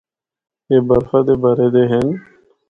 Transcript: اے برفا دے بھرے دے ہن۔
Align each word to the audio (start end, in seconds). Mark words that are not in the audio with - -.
اے 0.69 0.77
برفا 0.87 1.19
دے 1.25 1.33
بھرے 1.41 1.67
دے 1.73 1.83
ہن۔ 1.91 2.07